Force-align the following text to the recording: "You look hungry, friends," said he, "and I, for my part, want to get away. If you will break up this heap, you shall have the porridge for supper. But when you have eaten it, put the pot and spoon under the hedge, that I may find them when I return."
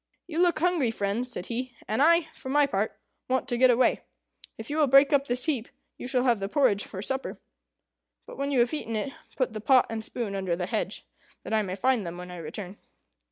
"You 0.25 0.39
look 0.39 0.57
hungry, 0.57 0.89
friends," 0.89 1.31
said 1.31 1.45
he, 1.45 1.75
"and 1.87 2.01
I, 2.01 2.21
for 2.33 2.49
my 2.49 2.65
part, 2.65 2.97
want 3.29 3.47
to 3.49 3.55
get 3.55 3.69
away. 3.69 4.01
If 4.57 4.67
you 4.71 4.77
will 4.77 4.87
break 4.87 5.13
up 5.13 5.27
this 5.27 5.45
heap, 5.45 5.67
you 5.95 6.07
shall 6.07 6.23
have 6.23 6.39
the 6.39 6.49
porridge 6.49 6.83
for 6.83 7.03
supper. 7.03 7.37
But 8.25 8.35
when 8.39 8.49
you 8.49 8.61
have 8.61 8.73
eaten 8.73 8.95
it, 8.95 9.13
put 9.35 9.53
the 9.53 9.61
pot 9.61 9.85
and 9.91 10.03
spoon 10.03 10.33
under 10.33 10.55
the 10.55 10.65
hedge, 10.65 11.05
that 11.43 11.53
I 11.53 11.61
may 11.61 11.75
find 11.75 12.03
them 12.03 12.17
when 12.17 12.31
I 12.31 12.37
return." 12.37 12.79